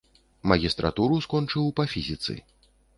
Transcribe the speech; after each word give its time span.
Магістратуру 0.51 1.21
скончыў 1.27 1.71
па 1.81 1.89
фізіцы. 1.95 2.33